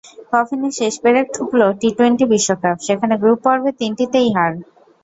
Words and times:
কফিনে 0.31 0.69
শেষ 0.79 0.93
পেরেক 1.03 1.25
ঠুকল 1.35 1.61
টি-টোয়েন্টি 1.81 2.25
বিশ্বকাপ, 2.31 2.77
সেখানে 2.87 3.13
গ্রুপ 3.21 3.39
পর্বের 3.45 3.75
তিনটিতেই 3.81 4.29
হার। 4.35 4.53